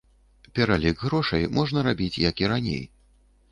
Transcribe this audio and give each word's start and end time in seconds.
Пералік 0.55 1.03
грошай 1.09 1.45
можна 1.59 1.85
рабіць 1.91 2.11
як 2.29 2.43
і 2.47 2.53
раней. 2.55 2.83